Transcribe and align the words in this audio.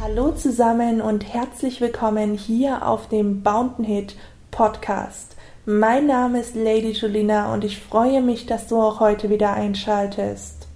Hallo 0.00 0.32
zusammen 0.32 1.00
und 1.00 1.32
herzlich 1.32 1.80
willkommen 1.80 2.34
hier 2.34 2.86
auf 2.86 3.08
dem 3.08 3.42
Bountain 3.42 3.86
Hit 3.86 4.16
Podcast. 4.50 5.34
Mein 5.64 6.06
Name 6.06 6.40
ist 6.40 6.54
Lady 6.54 6.90
Julina 6.90 7.54
und 7.54 7.64
ich 7.64 7.78
freue 7.78 8.20
mich, 8.20 8.44
dass 8.44 8.66
du 8.66 8.80
auch 8.80 9.00
heute 9.00 9.30
wieder 9.30 9.54
einschaltest. 9.54 10.68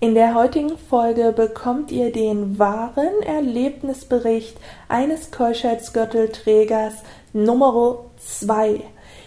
In 0.00 0.14
der 0.14 0.34
heutigen 0.34 0.78
Folge 0.78 1.32
bekommt 1.32 1.92
ihr 1.92 2.10
den 2.10 2.58
wahren 2.58 3.22
Erlebnisbericht 3.22 4.56
eines 4.88 5.30
Keuschheitsgürtelträgers 5.30 6.94
Nummer 7.34 8.06
2. 8.16 8.80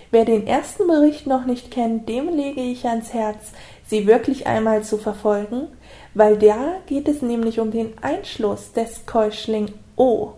Wer 0.09 0.25
den 0.25 0.47
ersten 0.47 0.87
Bericht 0.87 1.27
noch 1.27 1.45
nicht 1.45 1.69
kennt, 1.69 2.09
dem 2.09 2.29
lege 2.29 2.61
ich 2.61 2.87
ans 2.87 3.13
Herz, 3.13 3.51
sie 3.93 4.07
wirklich 4.07 4.47
einmal 4.47 4.83
zu 4.83 4.97
verfolgen, 4.97 5.67
weil 6.15 6.35
da 6.39 6.77
geht 6.87 7.07
es 7.07 7.21
nämlich 7.21 7.59
um 7.59 7.69
den 7.69 7.93
Einschluss 8.01 8.71
des 8.73 9.05
Keuschling 9.05 9.67
O. 9.95 10.31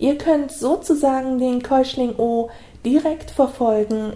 Ihr 0.00 0.18
könnt 0.18 0.50
sozusagen 0.50 1.38
den 1.38 1.62
Keuschling 1.62 2.16
O 2.18 2.50
direkt 2.84 3.30
verfolgen. 3.30 4.14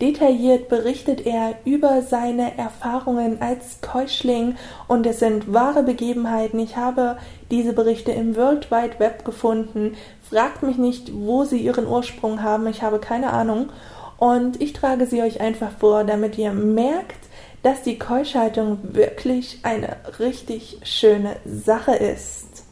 Detailliert 0.00 0.70
berichtet 0.70 1.26
er 1.26 1.56
über 1.66 2.00
seine 2.00 2.56
Erfahrungen 2.56 3.42
als 3.42 3.82
Keuschling 3.82 4.56
und 4.88 5.06
es 5.06 5.18
sind 5.18 5.52
wahre 5.52 5.82
Begebenheiten. 5.82 6.58
Ich 6.60 6.76
habe 6.76 7.18
diese 7.50 7.74
Berichte 7.74 8.12
im 8.12 8.36
World 8.36 8.70
Wide 8.70 8.98
Web 9.00 9.26
gefunden. 9.26 9.96
Fragt 10.22 10.62
mich 10.62 10.78
nicht, 10.78 11.10
wo 11.12 11.44
sie 11.44 11.58
ihren 11.58 11.86
Ursprung 11.86 12.42
haben. 12.42 12.66
Ich 12.68 12.82
habe 12.82 13.00
keine 13.00 13.34
Ahnung 13.34 13.68
und 14.16 14.62
ich 14.62 14.72
trage 14.72 15.04
sie 15.04 15.20
euch 15.20 15.42
einfach 15.42 15.72
vor, 15.78 16.04
damit 16.04 16.38
ihr 16.38 16.52
merkt, 16.52 17.23
dass 17.64 17.80
die 17.80 17.98
Keuschhaltung 17.98 18.78
wirklich 18.94 19.60
eine 19.62 19.96
richtig 20.18 20.78
schöne 20.82 21.36
Sache 21.46 21.94
ist. 21.94 22.62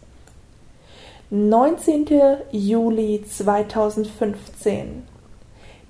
19. 1.31 2.07
Juli 2.51 3.25
2015. 3.27 5.05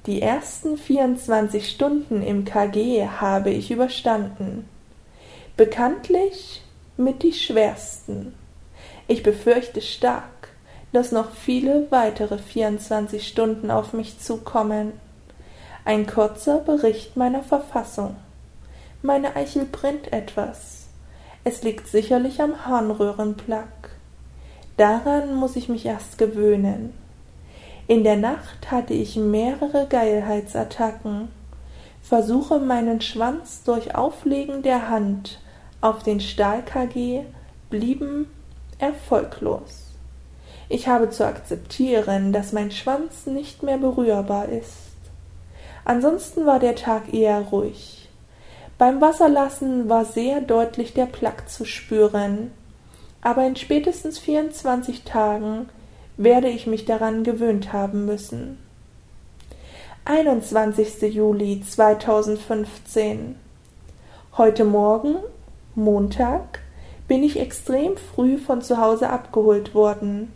Die 0.06 0.22
ersten 0.22 0.76
24 0.78 1.68
Stunden 1.68 2.22
im 2.22 2.44
KG 2.44 3.08
habe 3.08 3.50
ich 3.50 3.72
überstanden. 3.72 4.68
Bekanntlich 5.56 6.62
mit 6.96 7.24
die 7.24 7.32
schwersten. 7.32 8.34
Ich 9.08 9.24
befürchte 9.24 9.80
stark, 9.80 10.50
dass 10.92 11.10
noch 11.10 11.32
viele 11.32 11.88
weitere 11.90 12.38
24 12.38 13.26
Stunden 13.26 13.72
auf 13.72 13.94
mich 13.94 14.20
zukommen. 14.20 14.92
Ein 15.84 16.06
kurzer 16.06 16.58
Bericht 16.60 17.16
meiner 17.16 17.42
Verfassung. 17.42 18.14
Meine 19.04 19.34
Eichel 19.34 19.64
brennt 19.64 20.12
etwas. 20.12 20.86
Es 21.42 21.64
liegt 21.64 21.88
sicherlich 21.88 22.40
am 22.40 22.64
Harnröhrenplack. 22.64 23.90
Daran 24.76 25.34
muss 25.34 25.56
ich 25.56 25.68
mich 25.68 25.86
erst 25.86 26.18
gewöhnen. 26.18 26.94
In 27.88 28.04
der 28.04 28.16
Nacht 28.16 28.70
hatte 28.70 28.94
ich 28.94 29.16
mehrere 29.16 29.88
Geilheitsattacken. 29.88 31.28
Versuche 32.00 32.60
meinen 32.60 33.00
Schwanz 33.00 33.64
durch 33.64 33.96
Auflegen 33.96 34.62
der 34.62 34.88
Hand 34.88 35.40
auf 35.80 36.04
den 36.04 36.20
Stahl-KG 36.20 37.24
blieben 37.70 38.28
erfolglos. 38.78 39.88
Ich 40.68 40.86
habe 40.86 41.10
zu 41.10 41.26
akzeptieren, 41.26 42.32
dass 42.32 42.52
mein 42.52 42.70
Schwanz 42.70 43.26
nicht 43.26 43.64
mehr 43.64 43.78
berührbar 43.78 44.48
ist. 44.48 44.92
Ansonsten 45.84 46.46
war 46.46 46.60
der 46.60 46.76
Tag 46.76 47.12
eher 47.12 47.40
ruhig. 47.40 48.01
Beim 48.82 49.00
Wasserlassen 49.00 49.88
war 49.88 50.04
sehr 50.04 50.40
deutlich 50.40 50.92
der 50.92 51.06
Plack 51.06 51.48
zu 51.48 51.64
spüren, 51.64 52.50
aber 53.20 53.46
in 53.46 53.54
spätestens 53.54 54.18
24 54.18 55.04
Tagen 55.04 55.68
werde 56.16 56.48
ich 56.48 56.66
mich 56.66 56.84
daran 56.84 57.22
gewöhnt 57.22 57.72
haben 57.72 58.06
müssen. 58.06 58.58
21. 60.04 61.00
Juli 61.14 61.62
2015 61.64 63.36
Heute 64.36 64.64
Morgen, 64.64 65.14
Montag, 65.76 66.58
bin 67.06 67.22
ich 67.22 67.38
extrem 67.38 67.96
früh 67.96 68.36
von 68.36 68.62
zu 68.62 68.78
Hause 68.78 69.10
abgeholt 69.10 69.76
worden. 69.76 70.32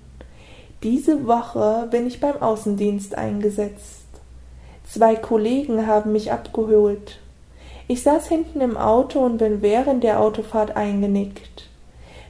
Diese 0.85 1.27
Woche 1.27 1.89
bin 1.91 2.07
ich 2.07 2.21
beim 2.21 2.41
Außendienst 2.41 3.17
eingesetzt. 3.19 4.07
Zwei 4.89 5.17
Kollegen 5.17 5.89
haben 5.89 6.13
mich 6.13 6.31
abgeholt. 6.31 7.19
Ich 7.89 8.03
saß 8.03 8.27
hinten 8.29 8.61
im 8.61 8.77
Auto 8.77 9.21
und 9.21 9.39
bin 9.39 9.63
während 9.63 10.03
der 10.03 10.21
Autofahrt 10.21 10.77
eingenickt. 10.77 11.69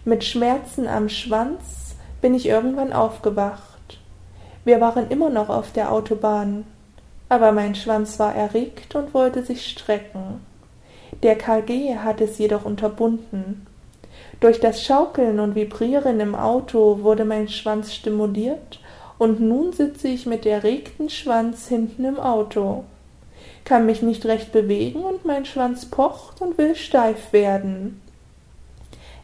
Mit 0.04 0.22
Schmerzen 0.22 0.86
am 0.86 1.08
Schwanz 1.08 1.96
bin 2.20 2.34
ich 2.34 2.46
irgendwann 2.46 2.92
aufgewacht. 2.92 3.98
Wir 4.64 4.80
waren 4.80 5.08
immer 5.08 5.30
noch 5.30 5.48
auf 5.48 5.72
der 5.72 5.92
Autobahn, 5.92 6.64
aber 7.28 7.52
mein 7.52 7.74
Schwanz 7.74 8.18
war 8.18 8.34
erregt 8.34 8.94
und 8.94 9.14
wollte 9.14 9.42
sich 9.42 9.66
strecken. 9.66 10.40
Der 11.22 11.36
KG 11.36 11.96
hat 11.96 12.20
es 12.20 12.36
jedoch 12.36 12.64
unterbunden. 12.64 13.66
Durch 14.40 14.60
das 14.60 14.82
Schaukeln 14.82 15.40
und 15.40 15.54
Vibrieren 15.54 16.20
im 16.20 16.34
Auto 16.34 17.02
wurde 17.02 17.24
mein 17.24 17.48
Schwanz 17.48 17.94
stimuliert 17.94 18.80
und 19.18 19.40
nun 19.40 19.72
sitze 19.72 20.08
ich 20.08 20.26
mit 20.26 20.44
erregtem 20.44 21.08
Schwanz 21.08 21.68
hinten 21.68 22.04
im 22.04 22.18
Auto, 22.18 22.84
kann 23.66 23.84
mich 23.84 24.00
nicht 24.00 24.24
recht 24.24 24.52
bewegen 24.52 25.00
und 25.00 25.26
mein 25.26 25.44
Schwanz 25.44 25.86
pocht 25.86 26.40
und 26.40 26.56
will 26.56 26.76
steif 26.76 27.32
werden. 27.32 28.00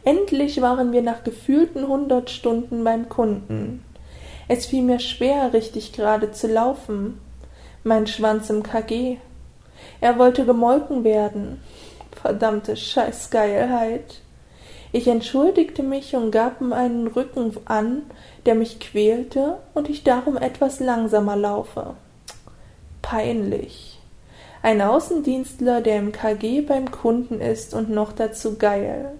Endlich 0.03 0.61
waren 0.61 0.91
wir 0.91 1.01
nach 1.01 1.23
gefühlten 1.23 1.87
hundert 1.87 2.29
Stunden 2.29 2.83
beim 2.83 3.07
Kunden. 3.07 3.85
Es 4.49 4.65
fiel 4.65 4.83
mir 4.83 4.99
schwer, 4.99 5.53
richtig 5.53 5.93
gerade 5.93 6.33
zu 6.33 6.47
laufen. 6.47 7.19
Mein 7.85 8.05
Schwanz 8.05 8.49
im 8.49 8.63
KG. 8.63 9.17
Er 10.01 10.19
wollte 10.19 10.45
gemolken 10.45 11.05
werden. 11.05 11.61
Verdammte 12.21 12.75
Scheißgeilheit. 12.75 14.19
Ich 14.91 15.07
entschuldigte 15.07 15.83
mich 15.83 16.15
und 16.15 16.31
gab 16.31 16.59
ihm 16.59 16.73
einen 16.73 17.07
Rücken 17.07 17.55
an, 17.63 18.01
der 18.45 18.55
mich 18.55 18.81
quälte 18.81 19.57
und 19.73 19.89
ich 19.89 20.03
darum 20.03 20.35
etwas 20.35 20.81
langsamer 20.81 21.37
laufe. 21.37 21.95
Peinlich. 23.01 23.92
Ein 24.65 24.81
Außendienstler, 24.81 25.81
der 25.81 25.97
im 25.97 26.13
KG 26.13 26.61
beim 26.61 26.89
Kunden 26.89 27.41
ist 27.41 27.73
und 27.73 27.89
noch 27.89 28.13
dazu 28.13 28.57
geil. 28.57 29.11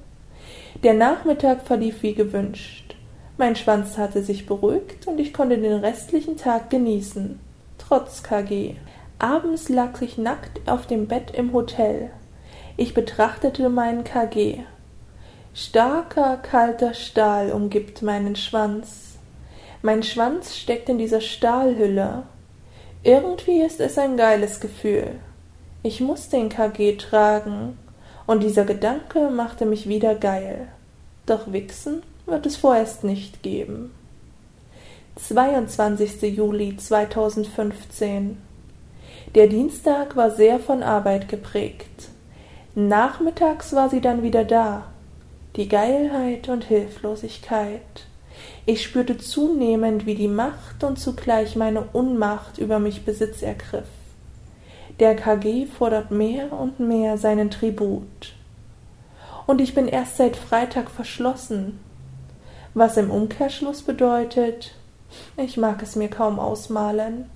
Der 0.84 0.94
Nachmittag 0.94 1.64
verlief 1.64 2.02
wie 2.02 2.14
gewünscht. 2.14 2.96
Mein 3.38 3.58
Schwanz 3.58 3.98
hatte 3.98 4.24
sich 4.24 4.46
beruhigt 4.46 5.06
und 5.06 5.20
ich 5.20 5.34
konnte 5.34 5.58
den 5.58 5.84
restlichen 5.84 6.38
Tag 6.38 6.70
genießen, 6.70 7.42
trotz 7.78 8.24
KG. 8.24 8.76
Abends 9.20 9.68
lag 9.68 10.02
ich 10.02 10.18
nackt 10.18 10.62
auf 10.66 10.88
dem 10.88 11.08
Bett 11.08 11.32
im 11.36 11.52
Hotel. 11.52 12.12
Ich 12.78 12.94
betrachtete 12.94 13.68
meinen 13.68 14.06
KG. 14.06 14.60
Starker, 15.54 16.38
kalter 16.38 16.94
Stahl 16.94 17.52
umgibt 17.52 18.02
meinen 18.02 18.38
Schwanz. 18.38 19.18
Mein 19.82 20.04
Schwanz 20.04 20.56
steckt 20.56 20.88
in 20.88 21.00
dieser 21.00 21.20
Stahlhülle. 21.20 22.24
Irgendwie 23.04 23.62
ist 23.62 23.82
es 23.82 23.98
ein 23.98 24.16
geiles 24.16 24.62
Gefühl. 24.62 25.20
Ich 25.86 26.00
muss 26.00 26.30
den 26.30 26.48
KG 26.48 26.96
tragen, 26.96 27.78
und 28.26 28.42
dieser 28.42 28.64
Gedanke 28.64 29.30
machte 29.30 29.66
mich 29.66 29.90
wieder 29.90 30.16
geil. 30.16 30.70
Doch 31.26 31.52
Wichsen 31.52 32.04
wird 32.26 32.46
es 32.46 32.56
vorerst 32.56 33.04
nicht 33.04 33.44
geben. 33.44 33.92
22. 35.18 36.22
Juli 36.22 36.78
2015 36.78 38.38
Der 39.36 39.48
Dienstag 39.48 40.16
war 40.16 40.32
sehr 40.32 40.60
von 40.60 40.84
Arbeit 40.84 41.28
geprägt. 41.28 42.08
Nachmittags 42.76 43.74
war 43.74 43.90
sie 43.90 44.00
dann 44.00 44.24
wieder 44.24 44.46
da, 44.46 44.86
die 45.58 45.68
Geilheit 45.68 46.48
und 46.48 46.64
Hilflosigkeit. 46.64 48.08
Ich 48.66 48.84
spürte 48.84 49.18
zunehmend, 49.18 50.06
wie 50.06 50.16
die 50.16 50.30
Macht 50.30 50.82
und 50.86 50.98
zugleich 50.98 51.58
meine 51.58 51.84
Unmacht 51.92 52.58
über 52.58 52.80
mich 52.80 53.04
Besitz 53.04 53.42
ergriff. 53.42 53.84
Der 55.00 55.16
KG 55.16 55.66
fordert 55.66 56.12
mehr 56.12 56.54
und 56.54 56.80
mehr 56.80 57.18
seinen 57.18 57.50
Tribut. 57.50 58.34
Und 59.48 59.60
ich 59.60 59.74
bin 59.74 59.88
erst 59.88 60.18
seit 60.18 60.36
Freitag 60.36 60.90
verschlossen. 60.90 61.80
Was 62.74 62.98
im 62.98 63.12
Umkehrschluss 63.12 63.82
bedeutet, 63.82 64.76
ich 65.38 65.58
mag 65.58 65.82
es 65.82 65.96
mir 65.96 66.10
kaum 66.10 66.40
ausmalen. 66.40 67.30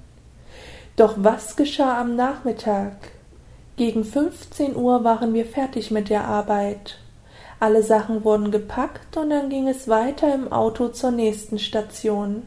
Doch 0.95 1.15
was 1.17 1.55
geschah 1.55 1.99
am 1.99 2.15
Nachmittag? 2.15 2.93
Gegen 3.75 4.03
fünfzehn 4.03 4.75
Uhr 4.75 5.03
waren 5.03 5.33
wir 5.33 5.45
fertig 5.45 5.91
mit 5.91 6.09
der 6.09 6.25
Arbeit. 6.25 6.97
Alle 7.59 7.83
Sachen 7.83 8.23
wurden 8.23 8.51
gepackt 8.51 9.17
und 9.17 9.29
dann 9.29 9.49
ging 9.49 9.67
es 9.67 9.87
weiter 9.87 10.33
im 10.33 10.51
Auto 10.51 10.89
zur 10.89 11.11
nächsten 11.11 11.59
Station. 11.59 12.43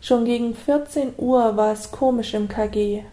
Schon 0.00 0.24
gegen 0.24 0.54
vierzehn 0.54 1.12
Uhr 1.16 1.56
war 1.56 1.72
es 1.72 1.90
komisch 1.90 2.34
im 2.34 2.48
KG. 2.48 3.04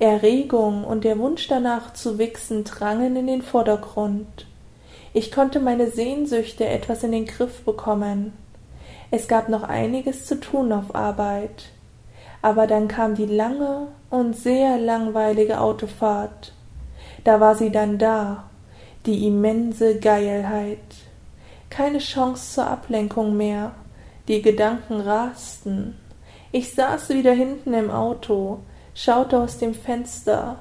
Erregung 0.00 0.84
und 0.84 1.02
der 1.02 1.18
Wunsch 1.18 1.48
danach 1.48 1.92
zu 1.92 2.18
wichsen 2.18 2.64
drangen 2.64 3.16
in 3.16 3.26
den 3.26 3.42
Vordergrund. 3.42 4.46
Ich 5.12 5.32
konnte 5.32 5.58
meine 5.58 5.90
Sehnsüchte 5.90 6.66
etwas 6.66 7.02
in 7.02 7.10
den 7.10 7.26
Griff 7.26 7.64
bekommen. 7.64 8.32
Es 9.10 9.26
gab 9.26 9.48
noch 9.48 9.64
einiges 9.64 10.26
zu 10.26 10.38
tun 10.38 10.72
auf 10.72 10.94
Arbeit. 10.94 11.70
Aber 12.42 12.68
dann 12.68 12.86
kam 12.86 13.16
die 13.16 13.26
lange 13.26 13.88
und 14.10 14.36
sehr 14.36 14.78
langweilige 14.78 15.60
Autofahrt. 15.60 16.52
Da 17.24 17.40
war 17.40 17.56
sie 17.56 17.70
dann 17.70 17.98
da, 17.98 18.44
die 19.06 19.26
immense 19.26 19.98
Geilheit. 19.98 20.78
Keine 21.70 21.98
Chance 21.98 22.54
zur 22.54 22.66
Ablenkung 22.68 23.36
mehr. 23.36 23.72
Die 24.28 24.42
Gedanken 24.42 25.00
rasten. 25.00 25.96
Ich 26.52 26.74
saß 26.74 27.08
wieder 27.08 27.32
hinten 27.32 27.74
im 27.74 27.90
Auto, 27.90 28.60
schaute 28.98 29.38
aus 29.38 29.58
dem 29.58 29.74
Fenster. 29.74 30.56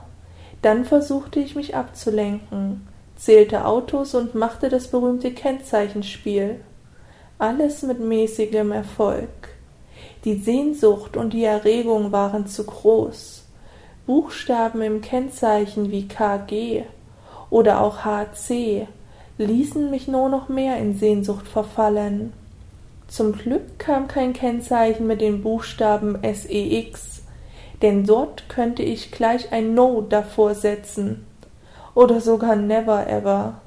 Dann 0.61 0.85
versuchte 0.85 1.39
ich 1.39 1.55
mich 1.55 1.75
abzulenken, 1.75 2.87
zählte 3.15 3.65
Autos 3.65 4.13
und 4.13 4.35
machte 4.35 4.69
das 4.69 4.89
berühmte 4.89 5.31
Kennzeichenspiel. 5.31 6.59
Alles 7.39 7.81
mit 7.81 7.99
mäßigem 7.99 8.71
Erfolg. 8.71 9.29
Die 10.23 10.35
Sehnsucht 10.35 11.17
und 11.17 11.33
die 11.33 11.45
Erregung 11.45 12.11
waren 12.11 12.45
zu 12.45 12.63
groß. 12.63 13.43
Buchstaben 14.05 14.83
im 14.83 15.01
Kennzeichen 15.01 15.91
wie 15.91 16.07
KG 16.07 16.83
oder 17.49 17.81
auch 17.81 18.05
HC 18.05 18.87
ließen 19.39 19.89
mich 19.89 20.07
nur 20.07 20.29
noch 20.29 20.47
mehr 20.47 20.77
in 20.77 20.95
Sehnsucht 20.95 21.47
verfallen. 21.47 22.33
Zum 23.07 23.33
Glück 23.33 23.79
kam 23.79 24.07
kein 24.07 24.33
Kennzeichen 24.33 25.07
mit 25.07 25.21
den 25.21 25.41
Buchstaben 25.41 26.19
SEX, 26.21 27.16
denn 27.81 28.05
dort 28.05 28.49
könnte 28.49 28.83
ich 28.83 29.11
gleich 29.11 29.51
ein 29.51 29.73
No 29.73 30.01
davor 30.01 30.55
setzen. 30.55 31.25
Oder 31.93 32.21
sogar 32.21 32.55
Never 32.55 33.07
ever. 33.07 33.61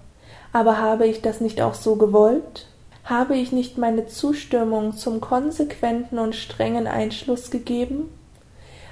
Aber 0.53 0.79
habe 0.79 1.07
ich 1.07 1.23
das 1.23 1.41
nicht 1.41 1.61
auch 1.61 1.75
so 1.75 1.97
gewollt? 1.97 2.67
Habe 3.05 3.37
ich 3.37 3.53
nicht 3.53 3.79
meine 3.79 4.07
Zustimmung 4.07 4.95
zum 4.95 5.21
konsequenten 5.21 6.19
und 6.19 6.35
strengen 6.35 6.87
Einschluss 6.87 7.51
gegeben? 7.51 8.09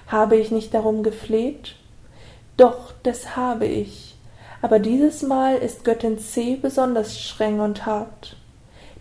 Habe 0.06 0.36
ich 0.36 0.50
nicht 0.50 0.72
darum 0.74 1.02
gefleht? 1.02 1.76
Doch, 2.56 2.92
das 3.02 3.36
habe 3.36 3.66
ich. 3.66 4.16
Aber 4.62 4.78
dieses 4.78 5.22
Mal 5.22 5.56
ist 5.56 5.84
Göttin 5.84 6.18
C 6.18 6.56
besonders 6.56 7.20
streng 7.20 7.60
und 7.60 7.86
hart. 7.86 8.36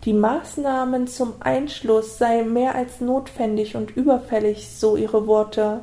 Die 0.04 0.12
Maßnahmen 0.12 1.08
zum 1.08 1.34
Einschluss 1.40 2.18
seien 2.18 2.52
mehr 2.52 2.76
als 2.76 3.00
notwendig 3.00 3.74
und 3.74 3.96
überfällig, 3.96 4.70
so 4.70 4.96
ihre 4.96 5.26
Worte. 5.26 5.80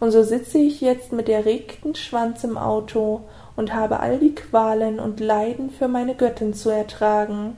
Und 0.00 0.10
so 0.10 0.22
sitze 0.22 0.58
ich 0.58 0.80
jetzt 0.80 1.12
mit 1.12 1.28
erregtem 1.28 1.94
Schwanz 1.94 2.42
im 2.42 2.56
Auto 2.56 3.20
und 3.54 3.74
habe 3.74 4.00
all 4.00 4.18
die 4.18 4.34
Qualen 4.34 4.98
und 4.98 5.20
Leiden 5.20 5.70
für 5.70 5.88
meine 5.88 6.14
Göttin 6.14 6.54
zu 6.54 6.70
ertragen. 6.70 7.56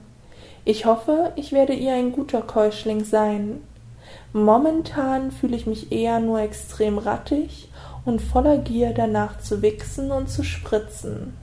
Ich 0.65 0.85
hoffe, 0.85 1.31
ich 1.37 1.53
werde 1.53 1.73
ihr 1.73 1.93
ein 1.93 2.11
guter 2.11 2.41
Keuschling 2.41 3.05
sein. 3.05 3.61
Momentan 4.33 5.31
fühle 5.31 5.55
ich 5.55 5.67
mich 5.67 5.91
eher 5.91 6.19
nur 6.19 6.39
extrem 6.39 6.97
rattig 6.97 7.69
und 8.05 8.21
voller 8.21 8.57
Gier 8.57 8.93
danach 8.93 9.39
zu 9.39 9.61
wichsen 9.61 10.11
und 10.11 10.29
zu 10.29 10.43
spritzen. 10.43 11.33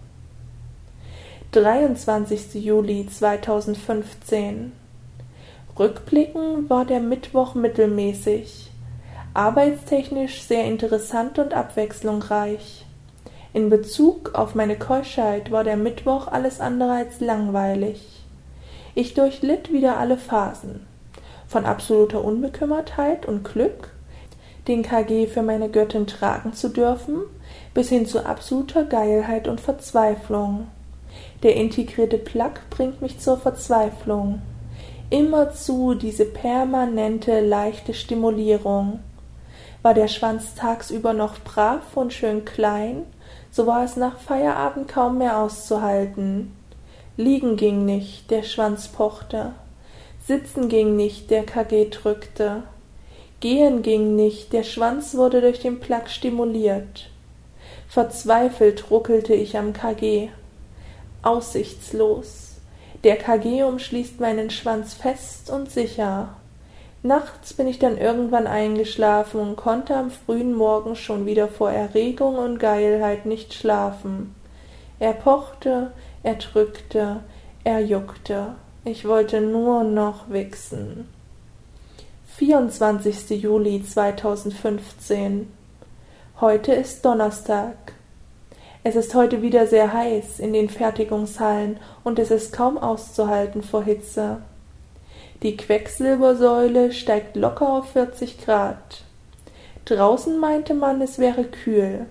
23. 1.53 2.62
Juli 2.62 3.06
2015 3.06 4.73
Rückblicken 5.79 6.69
war 6.69 6.85
der 6.85 7.00
Mittwoch 7.00 7.55
mittelmäßig, 7.55 8.69
arbeitstechnisch 9.35 10.43
sehr 10.43 10.65
interessant 10.65 11.38
und 11.38 11.55
abwechslungsreich. 11.55 12.85
In 13.53 13.69
Bezug 13.69 14.35
auf 14.35 14.55
meine 14.55 14.77
Keuschheit 14.77 15.50
war 15.50 15.65
der 15.65 15.77
Mittwoch 15.77 16.29
alles 16.29 16.61
andere 16.61 16.93
als 16.93 17.21
langweilig. 17.21 18.25
Ich 18.94 19.15
durchlitt 19.15 19.73
wieder 19.73 19.99
alle 19.99 20.17
Phasen. 20.17 20.87
Von 21.49 21.65
absoluter 21.65 22.25
Unbekümmertheit 22.25 23.27
und 23.27 23.44
Glück, 23.44 23.91
den 24.69 24.82
KG 24.82 25.27
für 25.27 25.43
meine 25.43 25.69
Göttin 25.69 26.06
tragen 26.06 26.53
zu 26.53 26.69
dürfen, 26.69 27.23
bis 27.75 27.88
hin 27.88 28.06
zu 28.06 28.25
absoluter 28.25 28.85
Geilheit 28.85 29.49
und 29.49 29.61
Verzweiflung. 29.61 30.69
Der 31.43 31.56
integrierte 31.56 32.19
Plug 32.19 32.53
bringt 32.71 33.03
mich 33.03 33.19
zur 33.19 33.37
Verzweiflung. 33.37 34.43
Immerzu 35.09 35.94
diese 35.94 36.25
permanente 36.25 37.41
leichte 37.41 37.94
Stimulierung. 37.94 39.00
War 39.82 39.94
der 39.94 40.09
Schwanz 40.09 40.55
tagsüber 40.55 41.12
noch 41.12 41.38
brav 41.38 41.97
und 41.97 42.12
schön 42.12 42.44
klein, 42.44 43.06
so 43.50 43.67
war 43.67 43.85
es 43.85 43.97
nach 43.97 44.19
Feierabend 44.19 44.88
kaum 44.88 45.19
mehr 45.19 45.38
auszuhalten. 45.38 46.55
Liegen 47.17 47.56
ging 47.56 47.85
nicht, 47.85 48.31
der 48.31 48.43
Schwanz 48.43 48.88
pochte. 48.88 49.53
Sitzen 50.27 50.69
ging 50.69 50.97
nicht, 50.97 51.31
der 51.31 51.44
KG 51.44 51.88
drückte. 51.91 52.62
Gehen 53.41 53.82
ging 53.82 54.17
nicht, 54.17 54.53
der 54.53 54.65
Schwanz 54.65 55.15
wurde 55.15 55.41
durch 55.41 55.61
den 55.61 55.81
Plug 55.81 56.09
stimuliert. 56.09 57.11
Verzweifelt 57.88 58.91
ruckelte 58.91 59.35
ich 59.35 59.56
am 59.56 59.73
KG. 59.73 60.29
Aussichtslos. 61.23 62.56
Der 63.03 63.17
KG 63.17 63.62
umschließt 63.62 64.21
meinen 64.21 64.50
Schwanz 64.50 64.94
fest 64.94 65.50
und 65.50 65.71
sicher. 65.71 66.37
Nachts 67.02 67.55
bin 67.55 67.67
ich 67.67 67.79
dann 67.79 67.97
irgendwann 67.97 68.47
eingeschlafen 68.47 69.41
und 69.41 69.56
konnte 69.56 69.97
am 69.97 70.11
frühen 70.11 70.55
Morgen 70.55 70.97
schon 70.97 71.25
wieder 71.25 71.49
vor 71.49 71.70
Erregung 71.70 72.37
und 72.37 72.58
Geilheit 72.58 73.25
nicht 73.25 73.55
schlafen. 73.55 74.35
Er 74.99 75.14
pochte, 75.14 75.93
er 76.23 76.35
drückte, 76.35 77.20
er 77.64 77.81
juckte. 77.81 78.55
Ich 78.85 79.08
wollte 79.08 79.41
nur 79.41 79.82
noch 79.82 80.29
wichsen. 80.29 81.08
24. 82.37 83.31
Juli 83.43 83.82
2015. 83.82 85.50
Heute 86.38 86.73
ist 86.73 87.03
Donnerstag. 87.05 87.76
Es 88.85 88.94
ist 88.94 89.14
heute 89.14 89.41
wieder 89.41 89.67
sehr 89.67 89.93
heiß 89.93 90.38
in 90.38 90.53
den 90.53 90.69
Fertigungshallen 90.69 91.79
und 92.05 92.19
es 92.19 92.31
ist 92.31 92.53
kaum 92.53 92.76
auszuhalten 92.76 93.62
vor 93.62 93.85
Hitze. 93.85 94.43
Die 95.42 95.56
Quecksilbersäule 95.56 96.92
steigt 96.92 97.34
locker 97.34 97.70
auf 97.70 97.92
40 97.92 98.44
Grad. 98.44 99.04
Draußen 99.87 100.38
meinte 100.38 100.75
man, 100.75 101.00
es 101.00 101.19
wäre 101.19 101.44
kühl, 101.44 102.04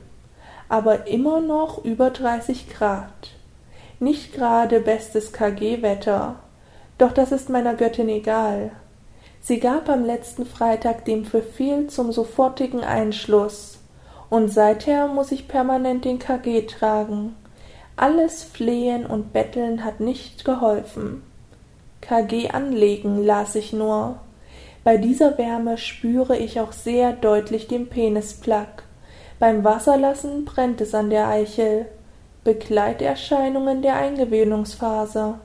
aber 0.68 1.06
immer 1.06 1.40
noch 1.40 1.86
über 1.86 2.10
30 2.10 2.72
Grad. 2.72 3.36
Nicht 4.00 4.34
gerade 4.34 4.80
bestes 4.80 5.32
KG-Wetter, 5.32 6.38
doch 6.98 7.12
das 7.12 7.32
ist 7.32 7.52
meiner 7.52 7.76
Göttin 7.76 8.10
egal. 8.10 8.72
Sie 9.42 9.60
gab 9.60 9.90
am 9.90 10.06
letzten 10.06 10.48
Freitag 10.48 11.06
den 11.06 11.30
Befehl 11.30 11.86
zum 11.86 12.12
sofortigen 12.12 12.84
Einschluss, 12.84 13.78
und 14.32 14.52
seither 14.52 15.08
muss 15.08 15.32
ich 15.32 15.48
permanent 15.48 16.04
den 16.04 16.18
KG 16.18 16.64
tragen. 16.64 17.36
Alles 17.96 18.44
Flehen 18.44 19.06
und 19.06 19.34
Betteln 19.34 19.86
hat 19.86 20.00
nicht 20.00 20.46
geholfen. 20.46 21.29
KG 22.02 22.50
anlegen, 22.50 23.24
las 23.26 23.56
ich 23.56 23.74
nur. 23.74 24.20
Bei 24.84 24.98
dieser 24.98 25.38
Wärme 25.38 25.78
spüre 25.78 26.38
ich 26.38 26.60
auch 26.60 26.72
sehr 26.72 27.14
deutlich 27.14 27.68
den 27.68 27.90
Penisplug. 27.90 28.84
Beim 29.40 29.64
Wasserlassen 29.64 30.46
brennt 30.46 30.82
es 30.82 30.96
an 30.96 31.10
der 31.10 31.28
Eichel. 31.28 31.86
Begleiterscheinungen 32.44 33.82
der 33.82 33.96
Eingewöhnungsphase. 33.96 35.36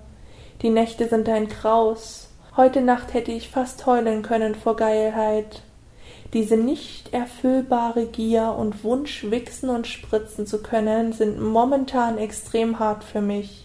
Die 0.62 0.70
Nächte 0.70 1.08
sind 1.08 1.28
ein 1.28 1.48
Graus. 1.48 2.30
Heute 2.56 2.80
Nacht 2.80 3.12
hätte 3.14 3.32
ich 3.32 3.50
fast 3.50 3.84
heulen 3.86 4.22
können 4.22 4.54
vor 4.54 4.76
Geilheit. 4.76 5.62
Diese 6.32 6.56
nicht 6.56 7.12
erfüllbare 7.12 8.06
Gier 8.06 8.54
und 8.58 8.82
Wunsch, 8.82 9.30
wichsen 9.30 9.70
und 9.70 9.86
spritzen 9.86 10.46
zu 10.46 10.62
können, 10.62 11.12
sind 11.12 11.40
momentan 11.40 12.18
extrem 12.18 12.78
hart 12.78 13.04
für 13.04 13.20
mich. 13.20 13.63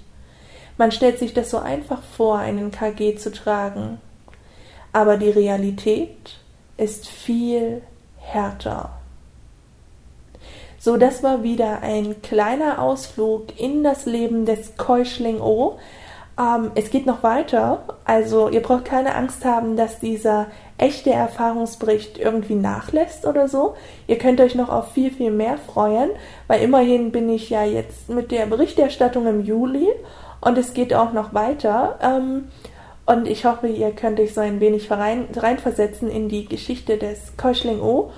Man 0.79 0.93
stellt 0.93 1.19
sich 1.19 1.33
das 1.33 1.49
so 1.49 1.57
einfach 1.57 2.01
vor, 2.01 2.37
einen 2.37 2.71
KG 2.71 3.15
zu 3.15 3.33
tragen. 3.33 3.99
Aber 4.93 5.17
die 5.17 5.29
Realität 5.29 6.39
ist 6.77 7.05
viel 7.05 7.81
härter. 8.17 8.91
So, 10.79 10.95
das 10.95 11.21
war 11.21 11.43
wieder 11.43 11.81
ein 11.81 12.21
kleiner 12.21 12.81
Ausflug 12.81 13.59
in 13.59 13.83
das 13.83 14.05
Leben 14.05 14.45
des 14.45 14.77
Keuschling 14.77 15.41
O. 15.41 15.79
Ähm, 16.39 16.71
es 16.75 16.89
geht 16.91 17.05
noch 17.05 17.23
weiter, 17.23 17.83
also 18.05 18.47
ihr 18.47 18.61
braucht 18.61 18.85
keine 18.85 19.15
Angst 19.15 19.43
haben, 19.43 19.75
dass 19.75 19.99
dieser 19.99 20.47
echte 20.77 21.11
Erfahrungsbericht 21.11 22.17
irgendwie 22.17 22.55
nachlässt 22.55 23.25
oder 23.25 23.49
so. 23.49 23.75
Ihr 24.07 24.17
könnt 24.17 24.39
euch 24.39 24.55
noch 24.55 24.69
auf 24.69 24.93
viel, 24.93 25.11
viel 25.11 25.31
mehr 25.31 25.57
freuen, 25.57 26.11
weil 26.47 26.61
immerhin 26.61 27.11
bin 27.11 27.29
ich 27.29 27.49
ja 27.49 27.65
jetzt 27.65 28.07
mit 28.07 28.31
der 28.31 28.45
Berichterstattung 28.45 29.27
im 29.27 29.43
Juli 29.43 29.89
und 30.41 30.57
es 30.57 30.73
geht 30.73 30.93
auch 30.93 31.13
noch 31.13 31.33
weiter. 31.33 31.99
Ähm, 32.01 32.49
und 33.05 33.27
ich 33.27 33.45
hoffe, 33.45 33.67
ihr 33.67 33.91
könnt 33.91 34.19
euch 34.19 34.33
so 34.33 34.41
ein 34.41 34.59
wenig 34.59 34.91
rein, 34.91 35.27
reinversetzen 35.35 36.09
in 36.09 36.29
die 36.29 36.45
Geschichte 36.45 36.97
des 36.97 37.35
Keuschling 37.37 37.81
O. 37.81 38.11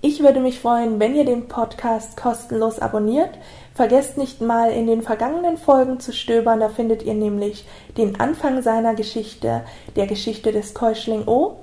Ich 0.00 0.22
würde 0.22 0.40
mich 0.40 0.60
freuen, 0.60 1.00
wenn 1.00 1.16
ihr 1.16 1.24
den 1.24 1.48
Podcast 1.48 2.16
kostenlos 2.16 2.78
abonniert. 2.78 3.30
Vergesst 3.74 4.16
nicht 4.16 4.40
mal 4.40 4.70
in 4.70 4.86
den 4.86 5.02
vergangenen 5.02 5.56
Folgen 5.56 6.00
zu 6.00 6.12
stöbern, 6.12 6.60
da 6.60 6.68
findet 6.68 7.02
ihr 7.02 7.14
nämlich 7.14 7.66
den 7.96 8.18
Anfang 8.18 8.62
seiner 8.62 8.94
Geschichte, 8.94 9.62
der 9.96 10.06
Geschichte 10.06 10.52
des 10.52 10.72
Keuschling 10.72 11.26
O. 11.26 11.56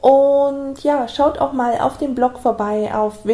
Und 0.00 0.82
ja, 0.82 1.08
schaut 1.08 1.38
auch 1.38 1.52
mal 1.52 1.78
auf 1.80 1.98
dem 1.98 2.14
Blog 2.14 2.38
vorbei 2.38 2.92
auf 2.94 3.24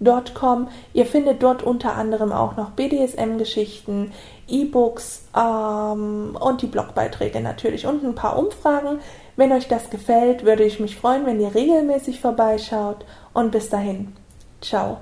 www.bound-n-hit.com. 0.00 0.68
Ihr 0.92 1.06
findet 1.06 1.42
dort 1.42 1.62
unter 1.62 1.94
anderem 1.94 2.32
auch 2.32 2.56
noch 2.56 2.70
BDSM-Geschichten, 2.70 4.12
E-Books 4.48 5.24
ähm, 5.36 6.36
und 6.38 6.62
die 6.62 6.66
Blogbeiträge 6.66 7.40
natürlich 7.40 7.86
und 7.86 8.04
ein 8.04 8.14
paar 8.14 8.38
Umfragen. 8.38 9.00
Wenn 9.36 9.52
euch 9.52 9.68
das 9.68 9.90
gefällt, 9.90 10.44
würde 10.44 10.64
ich 10.64 10.80
mich 10.80 10.96
freuen, 10.96 11.26
wenn 11.26 11.40
ihr 11.40 11.54
regelmäßig 11.54 12.20
vorbeischaut. 12.20 13.04
Und 13.34 13.52
bis 13.52 13.68
dahin, 13.68 14.14
ciao. 14.60 14.98